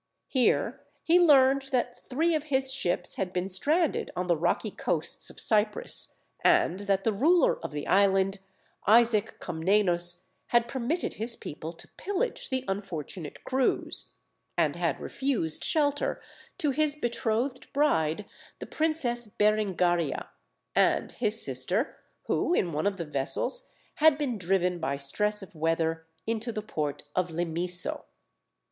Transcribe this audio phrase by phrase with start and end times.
[0.29, 5.29] Here he learned that three of his ships had been stranded on the rocky coasts
[5.29, 8.39] of Cyprus, and that the ruler of the island,
[8.87, 14.13] Isaac Comnenus, had permitted his people to pillage the unfortunate crews,
[14.57, 16.19] and had refused shelter
[16.57, 18.25] to his betrothed bride,
[18.57, 20.29] the Princess Berengaria,
[20.75, 25.53] and his sister, who, in one of the vessels, had been driven by stress of
[25.53, 28.05] weather into the port of Limisso.